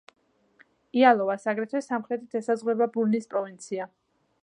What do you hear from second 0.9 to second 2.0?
იალოვას, აგრეთვე,